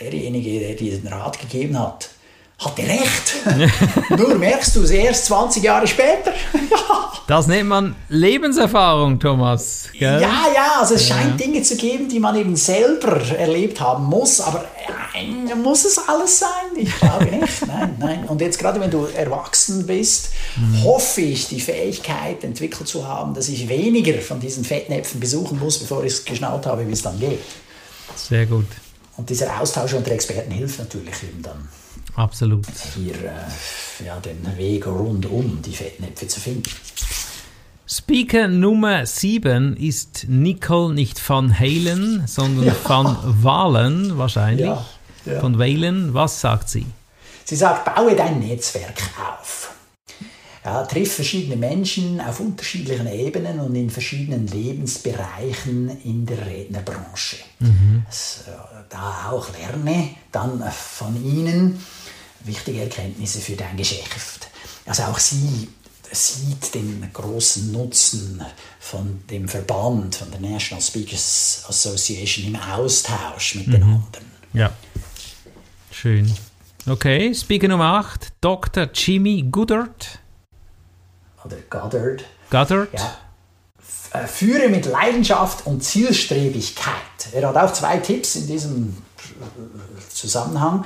derjenige, 0.00 0.60
der 0.60 0.74
diesen 0.74 1.08
Rat 1.08 1.38
gegeben 1.38 1.78
hat, 1.78 2.10
hatte 2.58 2.82
recht. 2.82 3.34
Nur 4.18 4.34
merkst 4.36 4.76
du 4.76 4.82
es 4.82 4.90
erst 4.90 5.26
20 5.26 5.62
Jahre 5.62 5.86
später. 5.86 6.32
das 7.26 7.46
nennt 7.46 7.68
man 7.68 7.94
Lebenserfahrung, 8.08 9.20
Thomas. 9.20 9.88
Gell? 9.92 10.22
Ja, 10.22 10.46
ja, 10.54 10.80
also 10.80 10.94
es 10.94 11.06
scheint 11.06 11.38
ja. 11.38 11.46
Dinge 11.46 11.62
zu 11.62 11.76
geben, 11.76 12.08
die 12.08 12.18
man 12.18 12.34
eben 12.34 12.56
selber 12.56 13.20
erlebt 13.36 13.80
haben 13.80 14.04
muss, 14.04 14.40
aber 14.40 14.64
nein, 15.12 15.62
muss 15.62 15.84
es 15.84 15.98
alles 16.08 16.38
sein? 16.38 16.48
Ich 16.76 16.96
glaube 16.98 17.26
nicht. 17.26 17.66
Nein, 17.66 17.96
nein. 17.98 18.24
Und 18.24 18.40
jetzt 18.40 18.58
gerade 18.58 18.80
wenn 18.80 18.90
du 18.90 19.04
erwachsen 19.04 19.86
bist, 19.86 20.30
mhm. 20.56 20.84
hoffe 20.84 21.20
ich, 21.20 21.48
die 21.48 21.60
Fähigkeit 21.60 22.42
entwickelt 22.42 22.88
zu 22.88 23.06
haben, 23.06 23.34
dass 23.34 23.48
ich 23.50 23.68
weniger 23.68 24.18
von 24.22 24.40
diesen 24.40 24.64
Fettnäpfen 24.64 25.20
besuchen 25.20 25.58
muss, 25.58 25.78
bevor 25.78 26.04
ich 26.04 26.12
es 26.14 26.24
geschnallt 26.24 26.64
habe, 26.64 26.88
wie 26.88 26.92
es 26.92 27.02
dann 27.02 27.20
geht. 27.20 27.44
Sehr 28.14 28.46
gut. 28.46 28.66
Und 29.18 29.28
dieser 29.28 29.60
Austausch 29.60 29.92
unter 29.92 30.12
Experten 30.12 30.50
hilft 30.50 30.78
natürlich 30.78 31.22
eben 31.22 31.42
dann. 31.42 31.68
Absolut. 32.16 32.66
Hier 32.94 33.14
äh, 33.14 34.06
ja, 34.06 34.18
den 34.20 34.56
Weg 34.56 34.86
rundum 34.86 35.60
die 35.62 35.74
Fettnäpfe 35.74 36.26
zu 36.26 36.40
finden. 36.40 36.70
Speaker 37.86 38.48
Nummer 38.48 39.06
7 39.06 39.76
ist 39.76 40.26
Nicole 40.28 40.94
nicht 40.94 41.20
van 41.28 41.56
Halen, 41.56 42.26
sondern 42.26 42.64
ja. 42.66 42.74
van 42.82 43.16
Walen 43.44 44.18
wahrscheinlich. 44.18 44.66
Ja, 44.66 44.84
ja. 45.26 45.40
Von 45.40 45.58
Walen. 45.58 46.14
Was 46.14 46.40
sagt 46.40 46.68
sie? 46.70 46.86
Sie 47.44 47.54
sagt, 47.54 47.84
baue 47.84 48.16
dein 48.16 48.40
Netzwerk 48.40 48.98
auf. 49.38 49.70
Ja, 50.64 50.84
triff 50.84 51.14
verschiedene 51.14 51.54
Menschen 51.54 52.20
auf 52.20 52.40
unterschiedlichen 52.40 53.06
Ebenen 53.06 53.60
und 53.60 53.76
in 53.76 53.88
verschiedenen 53.88 54.48
Lebensbereichen 54.48 56.02
in 56.02 56.26
der 56.26 56.44
Rednerbranche. 56.44 57.36
Mhm. 57.60 58.04
Äh, 58.08 58.50
da 58.88 59.30
auch 59.30 59.48
lerne 59.56 60.08
dann 60.32 60.60
von 60.72 61.24
ihnen 61.24 61.78
wichtige 62.44 62.82
Erkenntnisse 62.82 63.40
für 63.40 63.56
dein 63.56 63.76
Geschäft. 63.76 64.48
Also 64.86 65.04
auch 65.04 65.18
sie 65.18 65.68
sieht 66.12 66.74
den 66.74 67.10
großen 67.12 67.72
Nutzen 67.72 68.42
von 68.78 69.22
dem 69.28 69.48
Verband, 69.48 70.14
von 70.14 70.30
der 70.30 70.40
National 70.40 70.82
Speakers 70.82 71.64
Association 71.68 72.46
im 72.46 72.56
Austausch 72.56 73.56
mit 73.56 73.68
mhm. 73.68 73.72
den 73.72 73.82
anderen. 73.82 74.26
Ja, 74.52 74.72
schön. 75.90 76.32
Okay, 76.86 77.34
Speaker 77.34 77.68
Nummer 77.68 77.98
8, 77.98 78.32
Dr. 78.40 78.88
Jimmy 78.94 79.44
Goddard. 79.50 80.20
Oder 81.44 81.56
Goddard. 81.68 82.24
Goddard. 82.50 82.92
Ja. 82.94 83.18
Äh, 84.12 84.26
führe 84.26 84.68
mit 84.68 84.86
Leidenschaft 84.86 85.66
und 85.66 85.82
Zielstrebigkeit. 85.82 86.94
Er 87.32 87.48
hat 87.48 87.56
auch 87.56 87.72
zwei 87.72 87.98
Tipps 87.98 88.36
in 88.36 88.46
diesem 88.46 88.96
Zusammenhang. 90.08 90.84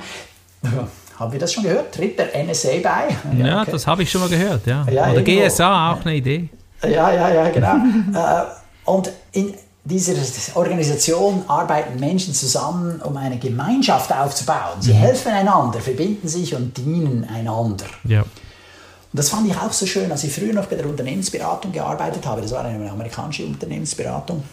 Haben 1.17 1.31
wir 1.31 1.39
das 1.39 1.53
schon 1.53 1.63
gehört? 1.63 1.93
Tritt 1.93 2.17
der 2.17 2.43
NSA 2.43 2.69
bei? 2.83 3.37
Ja, 3.37 3.45
ja 3.45 3.61
okay. 3.61 3.71
das 3.71 3.87
habe 3.87 4.03
ich 4.03 4.11
schon 4.11 4.21
mal 4.21 4.29
gehört, 4.29 4.65
ja. 4.65 4.85
ja 4.89 5.11
Oder 5.11 5.19
irgendwo. 5.19 5.45
GSA, 5.45 5.91
auch 5.93 6.05
eine 6.05 6.15
Idee. 6.15 6.49
Ja, 6.83 7.11
ja, 7.11 7.29
ja, 7.29 7.49
genau. 7.49 7.75
Äh, 8.13 8.43
und 8.85 9.11
in 9.31 9.53
dieser 9.83 10.13
Organisation 10.55 11.43
arbeiten 11.47 11.99
Menschen 11.99 12.33
zusammen, 12.33 13.01
um 13.01 13.17
eine 13.17 13.37
Gemeinschaft 13.37 14.11
aufzubauen. 14.11 14.79
Sie 14.79 14.93
mhm. 14.93 14.97
helfen 14.97 15.31
einander, 15.31 15.79
verbinden 15.79 16.27
sich 16.27 16.55
und 16.55 16.77
dienen 16.77 17.27
einander. 17.33 17.85
Ja. 18.03 18.21
Und 18.21 19.17
das 19.19 19.29
fand 19.29 19.47
ich 19.47 19.57
auch 19.57 19.73
so 19.73 19.85
schön, 19.85 20.11
als 20.11 20.23
ich 20.23 20.33
früher 20.33 20.53
noch 20.53 20.67
bei 20.67 20.75
der 20.75 20.85
Unternehmensberatung 20.85 21.71
gearbeitet 21.71 22.25
habe. 22.25 22.41
Das 22.41 22.51
war 22.51 22.63
eine 22.63 22.89
amerikanische 22.89 23.45
Unternehmensberatung. 23.45 24.43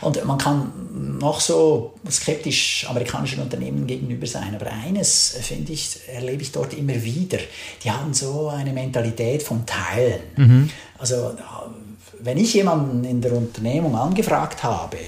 Und 0.00 0.24
man 0.24 0.38
kann 0.38 1.18
noch 1.18 1.40
so 1.40 1.94
skeptisch 2.10 2.86
amerikanischen 2.88 3.42
Unternehmen 3.42 3.86
gegenüber 3.86 4.26
sein, 4.26 4.54
aber 4.54 4.70
eines 4.72 5.36
finde 5.40 5.72
ich, 5.72 6.00
erlebe 6.08 6.42
ich 6.42 6.52
dort 6.52 6.74
immer 6.74 7.02
wieder. 7.02 7.38
Die 7.82 7.90
haben 7.90 8.14
so 8.14 8.48
eine 8.48 8.72
Mentalität 8.72 9.42
vom 9.42 9.64
Teilen. 9.66 10.20
Mhm. 10.36 10.70
Also 10.98 11.32
wenn 12.20 12.38
ich 12.38 12.54
jemanden 12.54 13.04
in 13.04 13.20
der 13.20 13.32
Unternehmung 13.32 13.96
angefragt 13.96 14.62
habe 14.62 14.98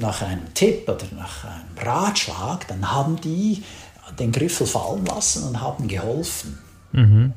nach 0.00 0.22
einem 0.22 0.52
Tipp 0.54 0.88
oder 0.88 1.04
nach 1.16 1.44
einem 1.44 1.78
Ratschlag, 1.78 2.66
dann 2.68 2.90
haben 2.90 3.20
die 3.20 3.62
den 4.18 4.32
Griffel 4.32 4.66
fallen 4.66 5.04
lassen 5.06 5.48
und 5.48 5.60
haben 5.60 5.88
geholfen. 5.88 6.58
Mhm. 6.92 7.32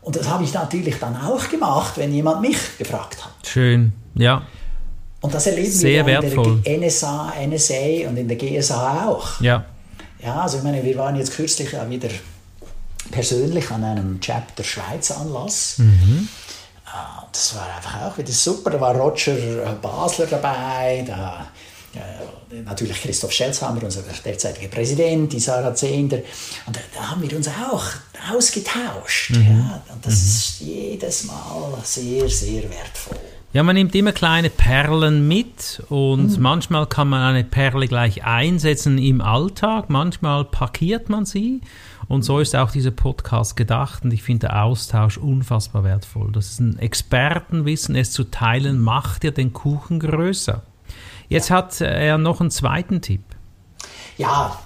Und 0.00 0.16
das 0.16 0.28
habe 0.28 0.44
ich 0.44 0.54
natürlich 0.54 0.98
dann 0.98 1.16
auch 1.16 1.48
gemacht, 1.48 1.94
wenn 1.96 2.12
jemand 2.12 2.40
mich 2.40 2.78
gefragt 2.78 3.24
hat. 3.24 3.46
Schön, 3.46 3.92
ja. 4.14 4.42
Und 5.20 5.34
das 5.34 5.46
erleben 5.46 5.70
Sehr 5.70 6.06
wir 6.06 6.22
wertvoll. 6.22 6.60
in 6.64 6.80
der 6.80 6.88
NSA, 6.88 7.32
NSA 7.46 8.08
und 8.08 8.16
in 8.16 8.28
der 8.28 8.36
GSA 8.36 9.08
auch. 9.08 9.40
Ja. 9.40 9.64
Ja, 10.22 10.42
also 10.42 10.58
ich 10.58 10.64
meine, 10.64 10.82
wir 10.84 10.96
waren 10.96 11.16
jetzt 11.16 11.34
kürzlich 11.34 11.76
auch 11.76 11.88
wieder 11.88 12.08
persönlich 13.10 13.70
an 13.70 13.84
einem 13.84 14.20
Chapter 14.20 14.64
Schweiz 14.64 15.10
Anlass. 15.10 15.78
Mhm. 15.78 16.28
Ah, 16.86 17.24
das 17.32 17.54
war 17.54 17.66
einfach 17.76 18.02
auch 18.02 18.18
wieder 18.18 18.32
super. 18.32 18.70
Da 18.70 18.80
war 18.80 18.96
Roger 18.96 19.34
Basler 19.80 20.26
dabei, 20.26 21.04
da 21.06 21.48
äh, 21.94 22.62
natürlich 22.62 23.00
Christoph 23.00 23.32
Schelzhammer, 23.32 23.82
unser 23.82 24.02
derzeitiger 24.02 24.68
Präsident, 24.68 25.32
die 25.32 25.40
Sarah 25.40 25.74
Zehnder. 25.74 26.18
Und 26.66 26.76
da, 26.76 26.80
da, 26.94 27.10
haben 27.10 27.22
wir 27.22 27.36
uns 27.36 27.48
auch 27.48 27.84
ausgetauscht. 28.34 29.30
Mhm. 29.30 29.42
Ja. 29.42 29.82
Und 29.92 30.04
das 30.04 30.14
mhm. 30.14 30.28
ist 30.28 30.60
jedes 30.60 31.24
Mal 31.24 31.78
sehr, 31.84 32.28
sehr 32.28 32.62
wertvoll. 32.62 33.37
Ja, 33.54 33.62
man 33.62 33.76
nimmt 33.76 33.94
immer 33.94 34.12
kleine 34.12 34.50
Perlen 34.50 35.26
mit 35.26 35.82
und 35.88 36.36
mhm. 36.36 36.42
manchmal 36.42 36.86
kann 36.86 37.08
man 37.08 37.22
eine 37.22 37.44
Perle 37.44 37.88
gleich 37.88 38.22
einsetzen 38.22 38.98
im 38.98 39.22
Alltag, 39.22 39.88
manchmal 39.88 40.44
parkiert 40.44 41.08
man 41.08 41.24
sie 41.24 41.62
und 42.08 42.22
so 42.22 42.40
ist 42.40 42.54
auch 42.54 42.70
dieser 42.70 42.90
Podcast 42.90 43.56
gedacht 43.56 44.04
und 44.04 44.12
ich 44.12 44.22
finde 44.22 44.48
der 44.48 44.64
Austausch 44.64 45.16
unfassbar 45.16 45.82
wertvoll. 45.82 46.30
Das 46.30 46.50
ist 46.50 46.60
ein 46.60 46.78
Expertenwissen, 46.78 47.94
es 47.96 48.10
zu 48.12 48.24
teilen 48.24 48.78
macht 48.78 49.24
ja 49.24 49.30
den 49.30 49.54
Kuchen 49.54 49.98
größer. 49.98 50.62
Jetzt 51.30 51.48
ja. 51.48 51.56
hat 51.56 51.80
er 51.80 52.18
noch 52.18 52.42
einen 52.42 52.50
zweiten 52.50 53.00
Tipp. 53.00 53.22
Ja, 54.18 54.58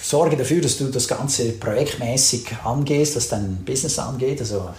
sorge 0.00 0.38
dafür, 0.38 0.62
dass 0.62 0.78
du 0.78 0.86
das 0.86 1.08
Ganze 1.08 1.52
projektmäßig 1.52 2.56
angehst, 2.64 3.16
was 3.16 3.28
dein 3.28 3.64
Business 3.66 3.98
angeht. 3.98 4.40
Also 4.40 4.70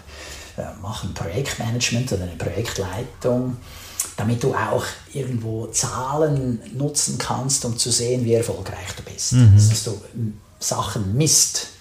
machen 0.82 1.14
Projektmanagement 1.14 2.12
oder 2.14 2.24
eine 2.24 2.36
Projektleitung, 2.36 3.58
damit 4.18 4.44
du 4.44 4.54
auch 4.54 4.86
irgendwo 5.14 5.68
Zahlen 5.68 6.60
nutzen 6.78 7.18
kannst, 7.18 7.66
um 7.66 7.78
zu 7.78 7.92
sehen, 7.92 8.26
wie 8.26 8.34
erfolgreich 8.34 8.94
du 8.96 9.04
bist. 9.04 9.34
Mhm. 9.34 9.54
Dass 9.56 9.84
du 9.84 10.02
Sachen 10.60 11.16
misst. 11.16 11.72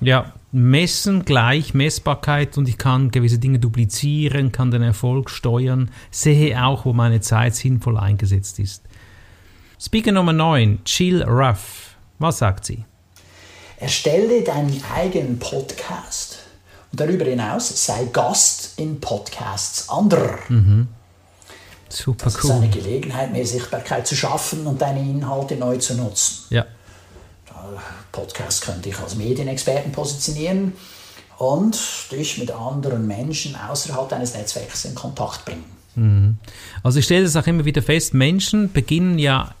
Ja, 0.00 0.32
messen 0.52 1.24
gleich 1.24 1.74
Messbarkeit 1.74 2.58
und 2.58 2.68
ich 2.68 2.78
kann 2.78 3.10
gewisse 3.10 3.38
Dinge 3.38 3.58
duplizieren, 3.58 4.52
kann 4.52 4.70
den 4.70 4.82
Erfolg 4.82 5.30
steuern, 5.30 5.90
sehe 6.10 6.62
auch, 6.62 6.84
wo 6.84 6.92
meine 6.92 7.20
Zeit 7.20 7.54
sinnvoll 7.54 7.98
eingesetzt 7.98 8.58
ist. 8.58 8.82
Speaker 9.78 10.12
Nummer 10.12 10.32
9, 10.32 10.80
Jill 10.86 11.22
Ruff. 11.22 11.96
Was 12.18 12.38
sagt 12.38 12.64
sie? 12.64 12.84
Erstelle 13.78 14.42
deinen 14.42 14.82
eigenen 14.94 15.38
Podcast 15.38 16.25
darüber 16.96 17.24
hinaus 17.24 17.84
sei 17.84 18.04
Gast 18.12 18.72
in 18.76 19.00
Podcasts 19.00 19.88
anderer. 19.88 20.38
Mhm. 20.48 20.88
Super 21.88 22.24
das 22.24 22.42
cool. 22.44 22.50
ist 22.50 22.56
eine 22.56 22.68
Gelegenheit, 22.68 23.32
mehr 23.32 23.46
Sichtbarkeit 23.46 24.06
zu 24.06 24.16
schaffen 24.16 24.66
und 24.66 24.82
deine 24.82 25.00
Inhalte 25.00 25.56
neu 25.56 25.76
zu 25.76 25.94
nutzen. 25.94 26.46
Ja. 26.50 26.66
Podcast 28.12 28.62
könnte 28.62 28.88
ich 28.88 28.98
als 28.98 29.16
Medienexperten 29.16 29.92
positionieren 29.92 30.72
und 31.38 31.78
dich 32.10 32.38
mit 32.38 32.50
anderen 32.50 33.06
Menschen 33.06 33.56
außerhalb 33.56 34.08
deines 34.08 34.34
Netzwerks 34.34 34.84
in 34.86 34.94
Kontakt 34.94 35.44
bringen. 35.44 35.64
Mhm. 35.94 36.38
Also 36.82 36.98
ich 36.98 37.04
stelle 37.04 37.24
das 37.24 37.36
auch 37.36 37.46
immer 37.46 37.64
wieder 37.64 37.82
fest, 37.82 38.14
Menschen 38.14 38.72
beginnen 38.72 39.18
ja 39.18 39.54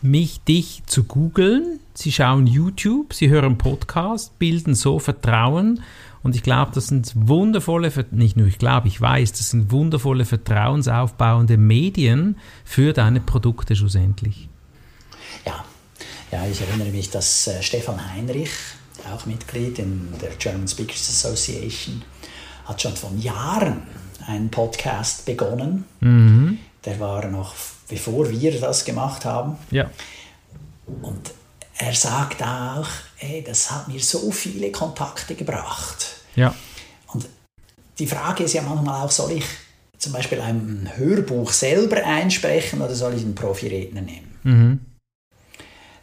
mich, 0.00 0.40
dich 0.40 0.82
zu 0.86 1.04
googeln. 1.04 1.78
Sie 1.94 2.12
schauen 2.12 2.46
YouTube, 2.46 3.14
sie 3.14 3.28
hören 3.28 3.58
Podcast, 3.58 4.38
bilden 4.38 4.74
so 4.74 4.98
Vertrauen. 4.98 5.82
Und 6.22 6.36
ich 6.36 6.42
glaube, 6.42 6.70
das 6.74 6.86
sind 6.86 7.12
wundervolle, 7.14 7.90
nicht 8.10 8.36
nur 8.36 8.46
ich 8.46 8.58
glaube, 8.58 8.88
ich 8.88 9.00
weiß, 9.00 9.32
das 9.32 9.50
sind 9.50 9.70
wundervolle 9.70 10.24
vertrauensaufbauende 10.24 11.56
Medien 11.56 12.36
für 12.64 12.92
deine 12.92 13.20
Produkte 13.20 13.74
schlussendlich. 13.74 14.48
Ja, 15.44 15.64
ja 16.30 16.46
ich 16.46 16.60
erinnere 16.60 16.90
mich, 16.90 17.10
dass 17.10 17.48
äh, 17.48 17.62
Stefan 17.62 18.12
Heinrich, 18.12 18.50
auch 19.12 19.26
Mitglied 19.26 19.80
in 19.80 20.08
der 20.20 20.30
German 20.38 20.68
Speakers 20.68 21.08
Association, 21.08 22.02
hat 22.66 22.80
schon 22.80 22.94
vor 22.94 23.10
Jahren 23.18 23.82
einen 24.26 24.50
Podcast 24.50 25.26
begonnen. 25.26 25.84
Mhm. 26.00 26.58
Der 26.84 27.00
war 27.00 27.26
noch 27.26 27.54
bevor 27.92 28.30
wir 28.30 28.58
das 28.58 28.86
gemacht 28.86 29.26
haben. 29.26 29.58
Ja. 29.70 29.90
Und 31.02 31.32
er 31.76 31.94
sagt 31.94 32.42
auch, 32.42 32.88
ey, 33.22 33.42
das 33.42 33.70
hat 33.70 33.88
mir 33.88 34.00
so 34.00 34.30
viele 34.30 34.70
Kontakte 34.70 35.34
gebracht. 35.34 36.06
Ja. 36.34 36.54
Und 37.08 37.26
die 37.98 38.06
Frage 38.06 38.44
ist 38.44 38.52
ja 38.52 38.62
manchmal 38.62 39.02
auch, 39.02 39.10
soll 39.10 39.32
ich 39.32 39.44
zum 39.98 40.12
Beispiel 40.12 40.40
ein 40.40 40.90
Hörbuch 40.96 41.52
selber 41.52 42.04
einsprechen 42.04 42.80
oder 42.80 42.94
soll 42.94 43.14
ich 43.14 43.22
einen 43.22 43.34
Profi-Redner 43.34 44.00
nehmen? 44.00 44.38
Mhm. 44.42 44.80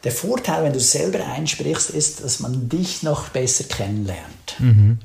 Der 0.03 0.13
Vorteil, 0.13 0.63
wenn 0.63 0.71
du 0.71 0.79
es 0.79 0.91
selber 0.91 1.25
einsprichst, 1.25 1.89
ist, 1.89 2.23
dass 2.23 2.39
man 2.39 2.69
dich 2.69 3.03
noch 3.03 3.29
besser 3.29 3.65
kennenlernt. 3.65 4.55
Mhm. 4.59 4.99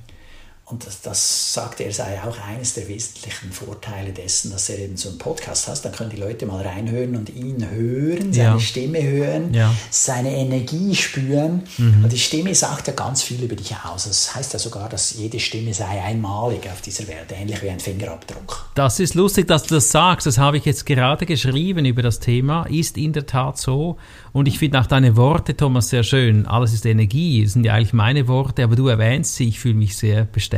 Und 0.66 0.86
das, 0.86 1.02
das 1.02 1.52
sagt 1.52 1.80
er, 1.82 1.92
sei 1.92 2.18
auch 2.22 2.38
eines 2.48 2.72
der 2.72 2.88
wesentlichen 2.88 3.52
Vorteile 3.52 4.12
dessen, 4.12 4.50
dass 4.50 4.70
er 4.70 4.78
eben 4.78 4.96
so 4.96 5.10
einen 5.10 5.18
Podcast 5.18 5.68
hat. 5.68 5.84
Dann 5.84 5.92
können 5.92 6.08
die 6.08 6.16
Leute 6.16 6.46
mal 6.46 6.66
reinhören 6.66 7.16
und 7.16 7.28
ihn 7.28 7.68
hören, 7.70 8.32
seine 8.32 8.54
ja. 8.54 8.58
Stimme 8.58 9.02
hören, 9.02 9.52
ja. 9.52 9.74
seine 9.90 10.34
Energie 10.34 10.94
spüren. 10.94 11.64
Mhm. 11.76 12.04
Und 12.04 12.12
die 12.12 12.18
Stimme 12.18 12.54
sagt 12.54 12.86
ja 12.86 12.94
ganz 12.94 13.22
viel 13.22 13.42
über 13.42 13.56
dich 13.56 13.76
aus. 13.84 14.04
Das 14.04 14.34
heißt 14.34 14.54
ja 14.54 14.58
sogar, 14.58 14.88
dass 14.88 15.12
jede 15.12 15.38
Stimme 15.38 15.74
sei 15.74 16.02
einmalig 16.02 16.66
auf 16.72 16.80
dieser 16.80 17.06
Welt, 17.08 17.30
ähnlich 17.38 17.62
wie 17.62 17.68
ein 17.68 17.80
Fingerabdruck. 17.80 18.70
Das 18.74 19.00
ist 19.00 19.14
lustig, 19.14 19.46
dass 19.46 19.64
du 19.64 19.74
das 19.74 19.90
sagst. 19.90 20.26
Das 20.26 20.38
habe 20.38 20.56
ich 20.56 20.64
jetzt 20.64 20.86
gerade 20.86 21.26
geschrieben 21.26 21.84
über 21.84 22.00
das 22.00 22.20
Thema. 22.20 22.64
Ist 22.64 22.96
in 22.96 23.12
der 23.12 23.26
Tat 23.26 23.58
so. 23.58 23.98
Und 24.32 24.48
ich 24.48 24.58
finde 24.58 24.80
auch 24.80 24.86
deine 24.86 25.14
Worte, 25.14 25.54
Thomas, 25.54 25.90
sehr 25.90 26.04
schön. 26.04 26.46
Alles 26.46 26.72
ist 26.72 26.86
Energie. 26.86 27.44
Das 27.44 27.52
sind 27.52 27.66
ja 27.66 27.74
eigentlich 27.74 27.92
meine 27.92 28.28
Worte, 28.28 28.64
aber 28.64 28.76
du 28.76 28.88
erwähnst 28.88 29.36
sie. 29.36 29.46
Ich 29.46 29.60
fühle 29.60 29.74
mich 29.74 29.98
sehr 29.98 30.24
bestärkt. 30.24 30.53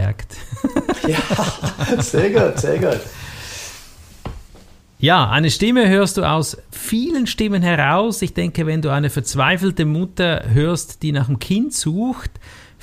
ja, 1.06 2.02
sehr 2.02 2.30
gut, 2.30 2.58
sehr 2.58 2.78
gut. 2.78 3.00
Ja, 4.98 5.28
eine 5.28 5.50
Stimme 5.50 5.88
hörst 5.88 6.16
du 6.16 6.24
aus 6.24 6.56
vielen 6.70 7.26
Stimmen 7.26 7.62
heraus. 7.62 8.22
Ich 8.22 8.32
denke, 8.32 8.66
wenn 8.66 8.80
du 8.80 8.90
eine 8.90 9.10
verzweifelte 9.10 9.84
Mutter 9.84 10.44
hörst, 10.48 11.02
die 11.02 11.12
nach 11.12 11.28
einem 11.28 11.38
Kind 11.38 11.74
sucht, 11.74 12.30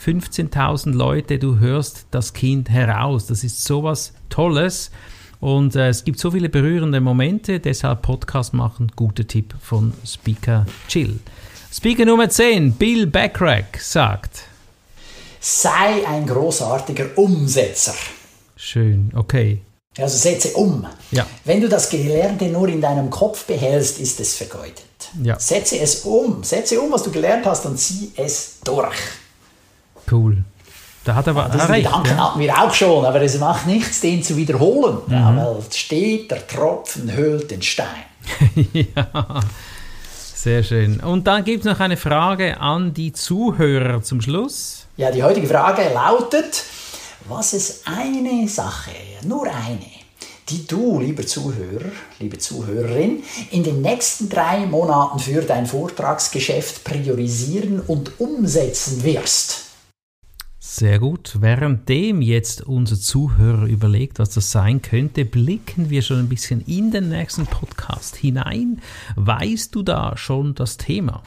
15.000 0.03 0.93
Leute, 0.93 1.39
du 1.39 1.59
hörst 1.59 2.05
das 2.11 2.33
Kind 2.33 2.69
heraus. 2.69 3.25
Das 3.25 3.43
ist 3.43 3.65
sowas 3.65 4.13
Tolles. 4.29 4.91
Und 5.39 5.75
äh, 5.75 5.89
es 5.89 6.05
gibt 6.05 6.19
so 6.19 6.31
viele 6.31 6.49
berührende 6.49 7.01
Momente, 7.01 7.59
deshalb 7.59 8.01
Podcast 8.03 8.53
machen, 8.53 8.91
guter 8.95 9.27
Tipp 9.27 9.55
von 9.59 9.91
Speaker 10.05 10.65
Chill. 10.87 11.19
Speaker 11.71 12.05
Nummer 12.05 12.29
10, 12.29 12.73
Bill 12.73 13.07
Backrack 13.07 13.79
sagt: 13.81 14.47
Sei 15.45 16.07
ein 16.07 16.25
großartiger 16.25 17.17
Umsetzer. 17.17 17.93
Schön, 18.55 19.11
okay. 19.13 19.59
Also 19.97 20.17
setze 20.17 20.53
um. 20.53 20.87
Ja. 21.11 21.25
Wenn 21.43 21.59
du 21.59 21.67
das 21.67 21.89
Gelernte 21.89 22.45
nur 22.45 22.69
in 22.69 22.79
deinem 22.79 23.09
Kopf 23.09 23.43
behältst, 23.43 23.99
ist 23.99 24.21
es 24.21 24.35
vergeudet. 24.35 24.85
Ja. 25.21 25.37
Setze 25.37 25.79
es 25.79 26.05
um. 26.05 26.45
Setze 26.45 26.79
um, 26.79 26.89
was 26.93 27.03
du 27.03 27.11
gelernt 27.11 27.45
hast 27.45 27.65
und 27.65 27.77
zieh 27.77 28.13
es 28.15 28.59
durch. 28.63 28.95
Cool. 30.09 30.45
Da 31.03 31.13
hat 31.15 31.27
er 31.27 31.35
aber 31.35 31.53
ja, 31.53 31.65
recht. 31.65 31.87
Gedanken 31.87 32.07
ja. 32.07 32.29
hatten 32.29 32.39
wir 32.39 32.57
auch 32.57 32.73
schon, 32.73 33.03
aber 33.03 33.21
es 33.21 33.37
macht 33.37 33.67
nichts, 33.67 33.99
den 33.99 34.23
zu 34.23 34.37
wiederholen. 34.37 34.99
Mhm. 35.07 35.13
Ja, 35.13 35.35
weil 35.35 35.57
steht, 35.73 36.31
der 36.31 36.47
Tropfen 36.47 37.11
höhlt 37.11 37.51
den 37.51 37.61
Stein. 37.61 38.05
ja, 38.71 39.41
sehr 40.15 40.63
schön. 40.63 41.01
Und 41.01 41.27
dann 41.27 41.43
gibt 41.43 41.65
es 41.65 41.69
noch 41.69 41.81
eine 41.81 41.97
Frage 41.97 42.61
an 42.61 42.93
die 42.93 43.11
Zuhörer 43.11 44.01
zum 44.01 44.21
Schluss. 44.21 44.82
Ja, 44.95 45.09
die 45.09 45.23
heutige 45.23 45.47
Frage 45.47 45.91
lautet, 45.91 46.65
was 47.27 47.53
ist 47.53 47.87
eine 47.87 48.47
Sache, 48.47 48.91
nur 49.25 49.47
eine, 49.47 49.87
die 50.49 50.67
du, 50.67 50.99
lieber 50.99 51.25
Zuhörer, 51.25 51.89
liebe 52.19 52.37
Zuhörerin, 52.37 53.23
in 53.49 53.63
den 53.63 53.81
nächsten 53.81 54.29
drei 54.29 54.67
Monaten 54.67 55.17
für 55.17 55.41
dein 55.41 55.65
Vortragsgeschäft 55.65 56.83
priorisieren 56.83 57.79
und 57.79 58.19
umsetzen 58.19 59.03
wirst? 59.03 59.63
Sehr 60.59 60.99
gut. 60.99 61.41
Währenddem 61.41 62.21
jetzt 62.21 62.61
unser 62.61 62.99
Zuhörer 62.99 63.65
überlegt, 63.65 64.19
was 64.19 64.29
das 64.29 64.51
sein 64.51 64.83
könnte, 64.83 65.25
blicken 65.25 65.89
wir 65.89 66.03
schon 66.03 66.19
ein 66.19 66.29
bisschen 66.29 66.63
in 66.67 66.91
den 66.91 67.09
nächsten 67.09 67.47
Podcast 67.47 68.15
hinein. 68.15 68.79
Weißt 69.15 69.73
du 69.73 69.81
da 69.81 70.17
schon 70.17 70.53
das 70.53 70.77
Thema? 70.77 71.23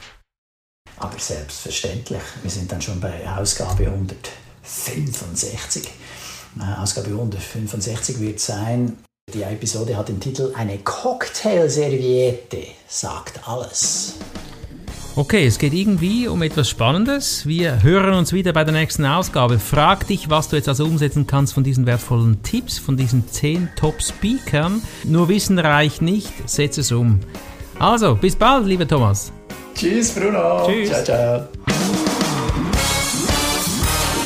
Aber 0.99 1.19
selbstverständlich. 1.19 2.21
Wir 2.41 2.51
sind 2.51 2.71
dann 2.71 2.81
schon 2.81 2.99
bei 2.99 3.29
Ausgabe 3.29 3.85
165. 3.85 5.87
Äh, 6.59 6.81
Ausgabe 6.81 7.09
165 7.09 8.19
wird 8.19 8.39
sein, 8.39 8.97
die 9.33 9.43
Episode 9.43 9.97
hat 9.97 10.07
den 10.07 10.19
Titel 10.19 10.53
Eine 10.55 10.79
Cocktailserviette 10.79 12.67
sagt 12.87 13.47
alles. 13.47 14.15
Okay, 15.17 15.47
es 15.47 15.57
geht 15.57 15.73
irgendwie 15.73 16.27
um 16.27 16.41
etwas 16.43 16.69
Spannendes. 16.69 17.45
Wir 17.45 17.83
hören 17.83 18.13
uns 18.13 18.33
wieder 18.33 18.53
bei 18.53 18.63
der 18.63 18.73
nächsten 18.73 19.03
Ausgabe. 19.03 19.59
Frag 19.59 20.07
dich, 20.07 20.29
was 20.29 20.47
du 20.47 20.55
jetzt 20.55 20.69
also 20.69 20.85
umsetzen 20.85 21.27
kannst 21.27 21.53
von 21.53 21.63
diesen 21.63 21.85
wertvollen 21.85 22.41
Tipps, 22.43 22.77
von 22.77 22.97
diesen 22.97 23.27
10 23.27 23.69
Top-Speakern. 23.75 24.81
Nur 25.03 25.27
Wissen 25.27 25.59
reicht 25.59 26.01
nicht, 26.01 26.31
setz 26.45 26.77
es 26.77 26.91
um. 26.91 27.19
Also, 27.79 28.15
bis 28.15 28.35
bald, 28.35 28.65
lieber 28.65 28.87
Thomas. 28.87 29.31
Tschüss, 29.77 30.11
Bruno. 30.11 30.65
Tschüss. 30.65 30.89
Ciao, 30.89 31.03
ciao. 31.03 31.47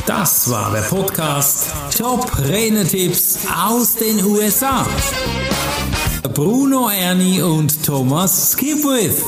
Das 0.05 0.49
war 0.49 0.71
der 0.71 0.81
Podcast 0.83 1.73
Top 1.97 2.31
Renetipps 2.47 3.39
aus 3.53 3.95
den 3.95 4.23
USA. 4.23 4.85
Bruno 6.33 6.89
Ernie 6.89 7.41
und 7.41 7.85
Thomas 7.85 8.53
Skipwith. 8.53 9.23